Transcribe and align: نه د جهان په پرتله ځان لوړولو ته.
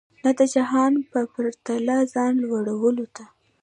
نه 0.23 0.31
د 0.39 0.41
جهان 0.53 0.93
په 1.11 1.19
پرتله 1.33 1.97
ځان 2.13 2.33
لوړولو 2.45 3.05
ته. 3.15 3.25